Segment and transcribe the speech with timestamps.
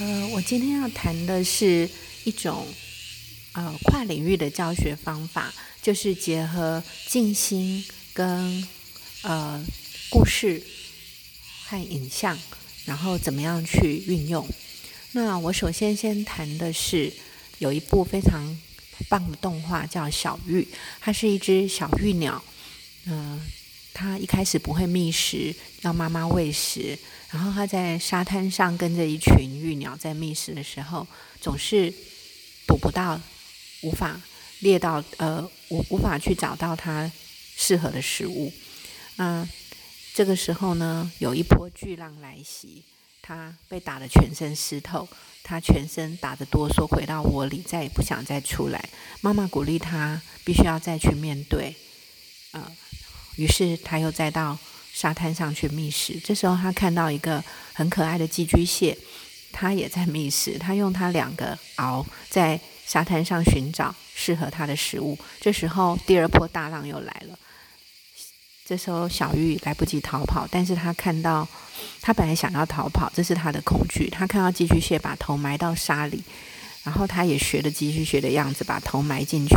[0.00, 1.88] 呃，我今天要谈的是
[2.24, 2.66] 一种
[3.52, 8.66] 呃跨领域的教学方法，就是结合静心跟
[9.22, 9.64] 呃
[10.10, 10.60] 故事
[11.66, 12.36] 和影像，
[12.84, 14.44] 然后怎么样去运用。
[15.12, 17.12] 那我首先先谈的是
[17.58, 18.58] 有一部非常
[19.08, 20.62] 棒的动画叫《小玉》，
[21.00, 22.42] 它是一只小玉鸟，
[23.06, 23.40] 嗯。
[23.94, 26.98] 它一开始不会觅食，要妈妈喂食。
[27.30, 31.06] 然后它在沙滩上跟着一群玉鸟在觅食的时候，
[31.40, 31.92] 总是
[32.66, 33.20] 捕不到，
[33.82, 34.20] 无法
[34.60, 37.10] 猎到，呃，无无法去找到它
[37.56, 38.52] 适合的食物。
[39.16, 39.48] 那
[40.12, 42.82] 这个时候呢，有一波巨浪来袭，
[43.22, 45.08] 它被打得全身湿透，
[45.42, 48.88] 它全身打得哆嗦，回到窝里，再也不想再出来。
[49.20, 51.74] 妈妈鼓励它，必须要再去面对，
[52.52, 52.72] 呃。
[53.36, 54.58] 于是他又再到
[54.92, 56.20] 沙滩上去觅食。
[56.24, 58.96] 这时候他看到一个很可爱的寄居蟹，
[59.52, 60.58] 它也在觅食。
[60.58, 65.18] 他用它两个螯在沙滩上寻找适合它的食物。
[65.40, 67.38] 这时候第二波大浪又来了。
[68.66, 71.46] 这时候小玉来不及逃跑，但是他看到
[72.00, 74.08] 他本来想要逃跑，这是他的恐惧。
[74.08, 76.22] 他看到寄居蟹把头埋到沙里，
[76.82, 79.54] 然后他也学着寄居蟹的样子把头埋进去。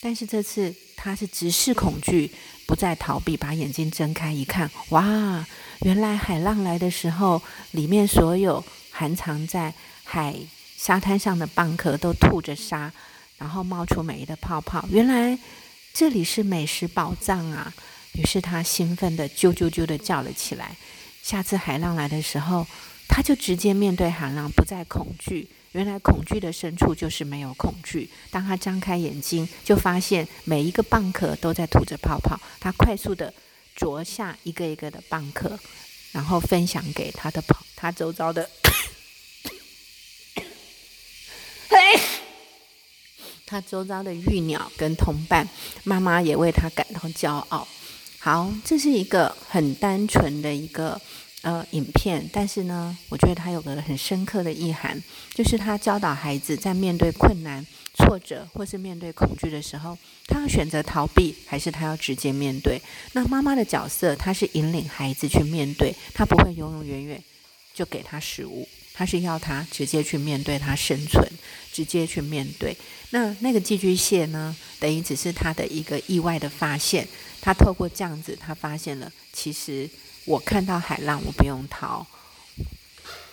[0.00, 2.32] 但是这次他是直视恐惧。
[2.66, 5.46] 不再逃避，把眼睛睁开一看，哇！
[5.82, 9.72] 原来海浪来的时候，里面所有含藏在
[10.02, 10.34] 海
[10.76, 12.90] 沙滩上的蚌壳都吐着沙，
[13.38, 14.84] 然后冒出美丽的泡泡。
[14.90, 15.38] 原来
[15.92, 17.72] 这里是美食宝藏啊！
[18.14, 20.76] 于是他兴奋的啾啾啾的叫了起来。
[21.22, 22.66] 下次海浪来的时候，
[23.06, 25.48] 他就直接面对海浪，不再恐惧。
[25.76, 28.08] 原来恐惧的深处就是没有恐惧。
[28.30, 32.40] 当他张开眼睛，就发现每一个蚌壳都在吐着泡泡。
[32.58, 33.30] 他快速的
[33.74, 35.58] 啄下一个一个的蚌壳，
[36.12, 38.48] 然后分享给他的朋他周遭的，
[43.44, 45.46] 他周遭的玉鸟跟同伴。
[45.84, 47.68] 妈妈也为他感到骄傲。
[48.18, 50.98] 好，这是一个很单纯的一个。
[51.46, 55.00] 呃，影片，但是呢，我觉得它有个很深刻的意涵，
[55.32, 57.64] 就是他教导孩子在面对困难、
[57.94, 59.96] 挫折或是面对恐惧的时候，
[60.26, 62.82] 他要选择逃避，还是他要直接面对？
[63.12, 67.22] 那妈妈的角色，她是引领孩子去面对，她不会永永远远
[67.72, 71.24] 就给他食物，她是要他直接去面对他生存，
[71.72, 72.76] 直接去面对。
[73.10, 77.06] 那那个寄居蟹呢，等于只是他的一个意外的发现，
[77.40, 79.88] 他透过这样子，他发现了其实。
[80.26, 82.04] 我看到海浪，我不用逃。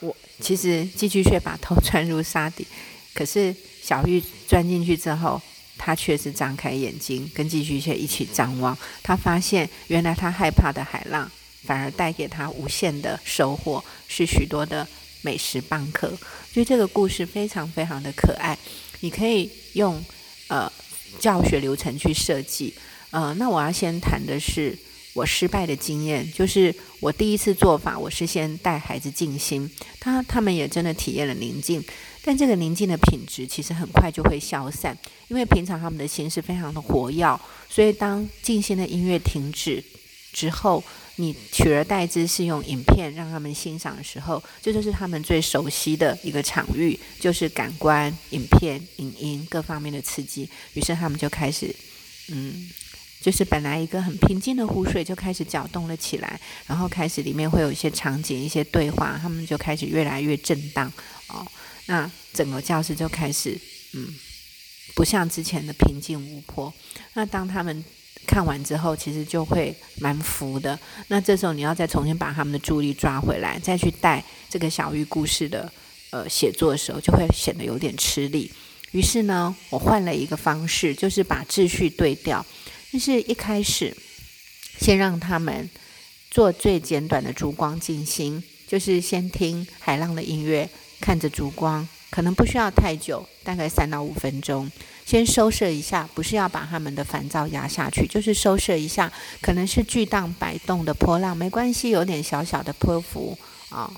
[0.00, 2.66] 我其实寄居蟹把头钻入沙底，
[3.14, 5.40] 可是小玉钻进去之后，
[5.78, 8.76] 它却是张开眼睛，跟寄居蟹一起张望。
[9.02, 11.30] 他发现，原来他害怕的海浪，
[11.64, 14.86] 反而带给他无限的收获，是许多的
[15.22, 16.08] 美食蚌壳。
[16.52, 18.58] 所以这个故事非常非常的可爱。
[19.00, 20.04] 你可以用
[20.48, 20.70] 呃
[21.18, 22.74] 教学流程去设计。
[23.10, 24.76] 呃，那我要先谈的是。
[25.14, 31.84] 我失败的经验就是我第一次做法，我是先带孩子静心，他他们也真的体验了宁静，
[32.24, 34.96] 但这个宁静的品质其实很快就会消散，
[35.28, 39.84] 因为平常他们的心是非常的活跃，所以当静心的音乐停止
[40.32, 40.82] 之后，
[41.16, 51.76] 你取而代之是用影片让他们欣赏的时候，这就是他们最熟悉的一个场域，就是感官、影片、影音各方面的刺激，于是他们就开始，
[52.28, 52.70] 嗯。
[53.22, 60.92] 就是本来一个很平静的湖水就开始搅动了起来，然后开始里面会有一些场景、一些对话，他们就开始越来越震荡
[61.28, 61.46] 哦。
[61.86, 63.56] 那整个教室就开始
[63.94, 64.08] 嗯，
[64.96, 66.72] 不像之前的平静无波。
[67.14, 67.84] 那当他们
[68.26, 70.78] 看完之后，其实就会蛮服的。
[71.06, 75.72] 那这时候你要再重新把他们的注意力抓回来，再去带这个小玉故事的
[76.10, 78.50] 呃写作的时候，就会显得有点吃力。
[78.92, 82.44] 于是呢，我换了一个方式，就是把秩序对调。
[82.92, 83.96] 就是一开始，
[84.78, 85.70] 先让他们
[86.30, 90.68] 做最简短的烛光静心，就是先听海浪的音乐，
[91.00, 94.70] 看着烛光，可能不需要太久，大概三到五分钟。
[95.06, 99.10] 先收摄一下，不是要把他们的烦躁压下去，就是收摄一下，
[99.40, 103.38] 可能是巨荡摆动的波浪，没关系，有点小小的波幅
[103.70, 103.90] 啊，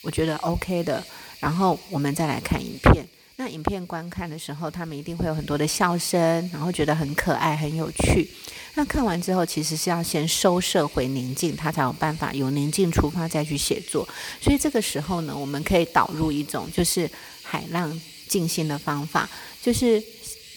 [0.00, 1.04] 我觉得 OK 的。
[1.38, 3.06] 然后我们再来看影片。
[3.40, 6.18] 那影片观看的时候，他们一定会有很多的笑声，
[6.52, 8.28] 然后觉得很可爱、很有趣。
[8.74, 14.06] 那看完之后，其实是要先收摄回宁静，他才有办法由宁静出发再去写作。
[14.40, 17.08] 所以这个时候呢，我们可以导入一种就是
[17.44, 19.30] 海浪静心的方法，
[19.62, 20.02] 就是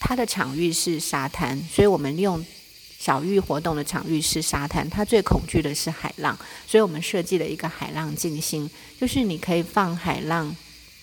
[0.00, 2.42] 它的场域是沙滩，所以我们用
[2.98, 6.34] 小玉活动的场域是沙滩，它最恐惧的是海浪，
[6.66, 10.56] 所以我们设计了一个海浪静心，就是你可以放海浪。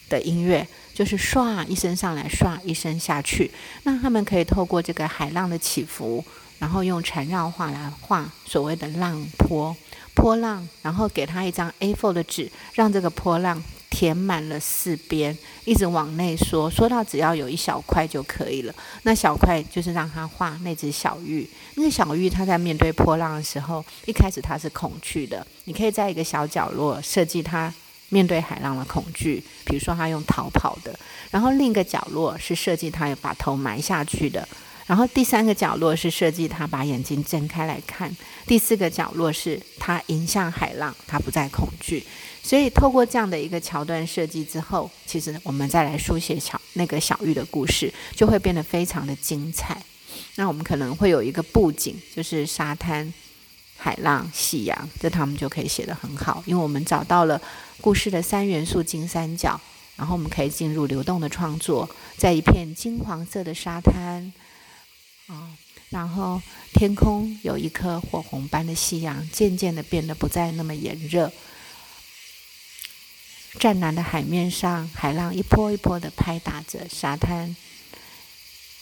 [0.10, 3.50] 的音乐，就是唰一声上来，唰一声下去。
[3.84, 6.24] 那他们可以透过这个海浪的起伏，
[6.58, 9.74] 然后用缠绕画来画所谓的浪坡、
[10.14, 13.64] 波浪，然后给他一张 A4 的纸，让这个波浪。
[13.92, 15.36] 填满了四边，
[15.66, 18.74] 一直往内缩，缩到只要有一小块就可以了。
[19.02, 21.50] 那小块就是让他画那只小玉。
[21.74, 25.46] 那个小玉，它在面对波浪的时候，一开始它是恐惧的。
[25.64, 27.74] 你可以在一个小角落设计它
[28.10, 30.98] 面对海浪的恐惧，比如说他用逃跑的。
[31.32, 34.48] 然后另一个角落是设计它把头埋下去的。
[34.86, 38.16] 然后第三个角落是设计他把眼睛睁开来看。
[38.48, 42.04] 第四个角落是他迎向海浪，他不再恐惧。
[42.42, 49.80] 所以，透过这样的一个桥段设计之后，其实我们再来书写小那个小玉的故事，就会变得非常的精彩。
[50.38, 53.14] 那我们可能会有一个布景，就是沙滩、
[53.80, 57.42] 海浪、夕阳，这他们就可以写得很好，因为我们找到了
[57.80, 59.60] 故事的三元素金三角，
[59.96, 64.34] 然后我们可以进入流动的创作，在一片金黄色的沙滩，
[65.28, 65.56] 啊，
[65.90, 66.42] 然后
[66.74, 71.32] 天空有一颗火红般的夕阳，渐渐的变得不再那么炎热。
[73.60, 77.56] 湛蓝的海面上，海浪一波一波的拍打着沙滩，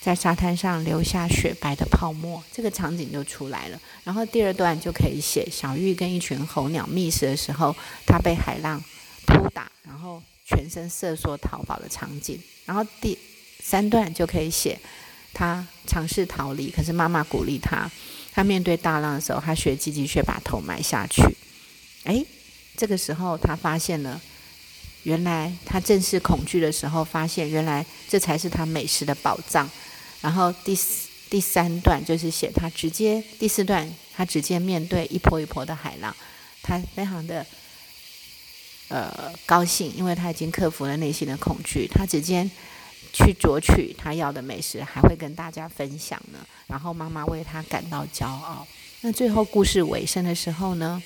[0.07, 3.77] 在沙滩上留下雪白的泡沫，这个场景就出来了。
[4.05, 7.75] 然后第二段就可以写小玉跟一群候鸟觅食的时候，
[8.05, 8.81] 它被海浪
[9.25, 12.41] 扑打，然后全身瑟缩逃跑的场景。
[12.63, 13.19] 然后第
[13.61, 14.79] 三段就可以写
[15.33, 17.91] 他尝试逃离，可是妈妈鼓励他。
[18.31, 21.21] 他面对大浪的时候，他学积极却把头埋下去。
[22.05, 22.23] 哎，
[22.77, 24.21] 这个时候他发现了。
[25.03, 29.69] 原来他正是恐惧的时候，发现原来这才是他美食的宝藏。
[30.21, 36.15] 然后第四、第三段就是写他直接，第四段他直接面对一波一波的海浪，
[36.61, 37.45] 他非常的
[38.89, 42.49] 呃高兴，因为他已经克服了内心的恐惧，他直接
[43.13, 46.39] 去夺取他要的美食，还会跟大家分享呢。
[46.67, 48.67] 然后妈妈为他感到骄傲。
[49.01, 51.01] 那最后故事尾声的时候呢？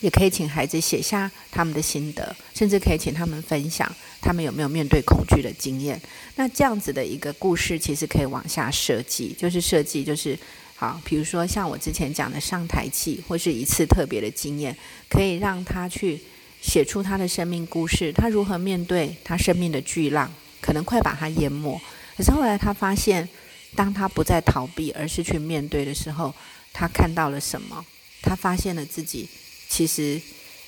[0.00, 6.00] 也可以请孩子写下他们的心得，甚至可以请他们分享他们有没有面对恐惧的经验。
[6.36, 10.38] 那这样子的一个故事，其实可以往下设计，就是设计就是
[10.76, 14.76] 好，比如说像我之前讲的上台记，或是一次特别的经验，
[15.08, 16.20] 可以让他去
[16.60, 20.30] 写出他的生命故事，他如何面对他生命的巨浪，
[20.60, 21.80] 可能快把他淹没。
[22.16, 23.28] 可是后来他发现，
[23.74, 26.34] 当他不再逃避，而是去面对的时候，
[26.72, 27.84] 他看到了什么？
[28.22, 29.28] 他发现了自己。
[29.68, 30.20] 其实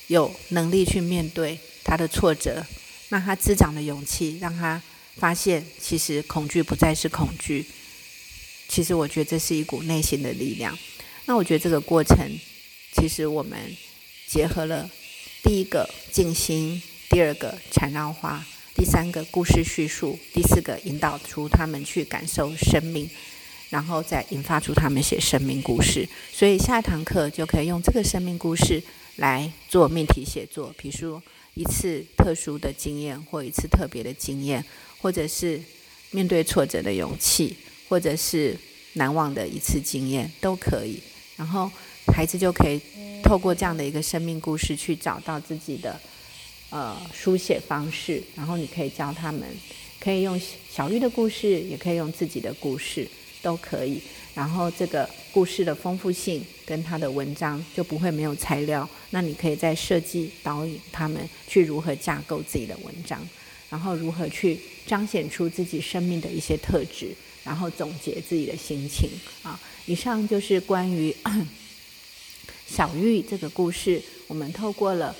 [0.07, 2.65] 有能力去面对他的挫折，
[3.09, 4.81] 那他滋长的勇气，让他
[5.15, 7.65] 发现其实恐惧不再是恐惧。
[8.67, 10.77] 其实我觉得这是一股内心的力量。
[11.25, 12.17] 那我觉得这个过程，
[12.93, 13.57] 其实我们
[14.27, 14.89] 结合了
[15.43, 18.45] 第一个静心，第二个缠绕花，
[18.75, 23.09] 第三个故事叙述，第四个引导出他们去感受生命。
[23.69, 28.81] 然后再引发出他们写生命故事，所以下一堂课就可以用这个生命故事
[29.17, 31.21] 来做命题写作，比如说
[31.53, 34.63] 一次特殊的经验，或一次特别的经验，
[34.99, 35.61] 或者是
[36.11, 37.57] 面对挫折的勇气，
[37.89, 38.55] 或者是
[38.93, 41.01] 难忘的一次经验都可以。
[41.35, 41.69] 然后
[42.13, 42.79] 孩子就可以
[43.21, 45.99] 透过这样的一个生命故事去找到自己的
[46.69, 48.23] 呃书写方式。
[48.35, 49.43] 然后你可以教他们，
[49.99, 50.39] 可以用
[50.71, 53.07] 小玉的故事，也可以用自己的故事。
[53.41, 54.01] 都可以，
[54.33, 58.87] 然后这个故事的丰富性跟他的文章就不会没有材料。
[59.11, 63.25] 那你可以在设计导引他们去如何架构自己的文章，
[63.69, 67.11] 然后如何去彰显出自己生命的一些特质，
[67.43, 69.09] 然后总结自己的心情
[69.43, 69.59] 啊。
[69.85, 71.15] 以上就是关于
[72.67, 75.15] 小玉这个故事，我们透过了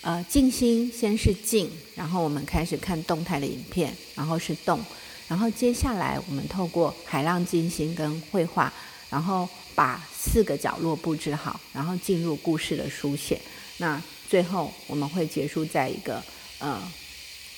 [0.00, 4.80] 呃静心，先是静，然后我们开始看动态的影片，然后是动。
[5.28, 8.72] 然后接下来，我们透过海浪进行跟绘画，
[9.10, 13.40] 然后把四个角落布置好，然后进入故事的书写。
[13.78, 16.22] 那最后我们会结束在一个
[16.58, 16.80] 呃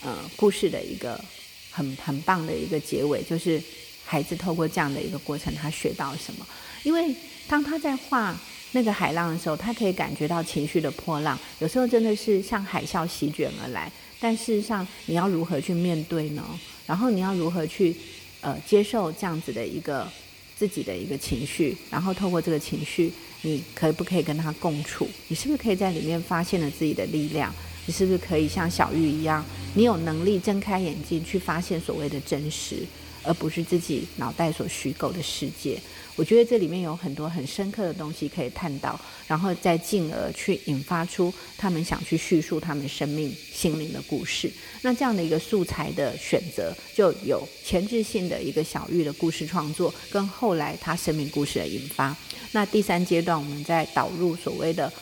[0.03, 1.23] 呃故事的一个
[1.71, 3.63] 很很棒的一个结尾，就是
[4.11, 6.47] 孩子透过这样的一个过程，他学到什么？
[6.83, 7.15] 因为
[7.47, 8.35] 当他在画
[8.73, 13.93] 那个海浪的时候，他可以感觉到情绪的波浪，有时候真的是像海啸席卷而来。
[14.19, 16.43] 但事实上，你要如何去面对呢？
[16.87, 17.95] 然后你要如何去，
[18.41, 20.11] 呃，接受这样子的一个
[20.57, 21.77] 自己的一个情绪？
[21.91, 23.13] 然后透过这个情绪，
[23.43, 25.07] 你可不可以跟他共处？
[25.29, 27.55] 你是不是可以在里面发现了自己的力量？
[27.87, 32.83] 你是不是可以像小玉一样，你有能力睁开眼睛去发现所谓的真实，
[33.29, 35.79] 而不是自己脑袋所虚构的世界。
[36.17, 44.51] 我觉得这里面有很多很深刻的东西可以探到，然后再进而去引发出他们想去叙述他们生命心灵的故事。
[44.83, 52.17] 那这样的一个素材的选择，就有前置性的一个小玉的故事创作，跟后来他生命故事的引发。
[52.53, 54.93] 那第三阶段，我们在导入所谓的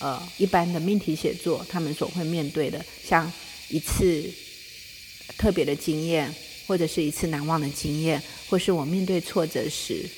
[0.00, 3.32] 呃一般的命题写作，他们所会面对的，像
[3.70, 4.22] 一次
[5.38, 6.34] 特别的经验，
[6.66, 10.08] 或者是一次难忘的经验，或是我面对挫折时。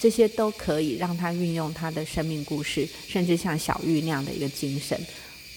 [0.00, 5.00] 这些都可以让他运用他的生命故事，甚至像小玉那样的一个精神，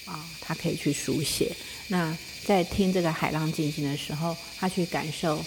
[0.05, 1.51] 啊，他可以去书写。
[1.87, 5.43] 那在听这个海浪进行的时候，他去感受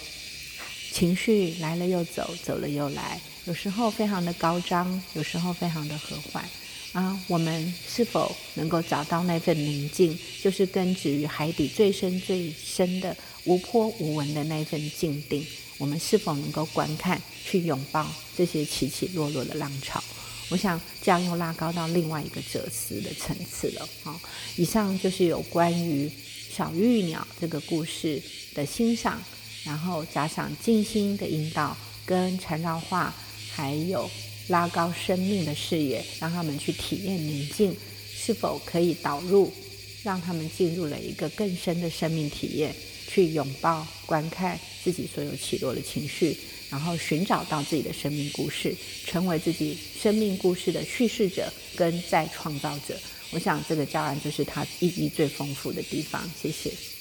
[0.92, 6.44] 情绪来了又走，走了又来，有时候非常的高涨，有时候非常的和缓。
[6.92, 13.16] 啊，我们是否能够找到那份宁静，就是根植于海底最深最深的
[13.48, 15.44] 无波无纹的那份静定？
[15.78, 20.04] 我们是否能够观看、去拥抱这些起起落落的浪潮？
[20.50, 23.88] 我想这样又拉高到另外一个哲思的层次了。
[24.02, 24.20] 好，
[24.56, 26.10] 以上就是有关于
[26.50, 28.22] 小玉鸟这个故事
[28.54, 29.22] 的欣赏，
[29.64, 31.74] 然后加上静心的引导
[32.04, 33.14] 跟缠绕画，
[33.50, 34.10] 还有
[34.48, 37.74] 拉高生命的视野，让他们去体验宁静，
[38.14, 39.50] 是否可以导入，
[40.02, 42.74] 让他们进入了一个更深的生命体验？
[43.08, 46.36] 去拥抱、观看自己所有起落的情绪，
[46.70, 52.94] 然后寻找到自己的生命故事，成为自己生命故事的叙事者跟再创造者。
[53.30, 56.22] 我想这个教案就是它意义最丰富的地方。
[56.40, 56.97] 谢谢。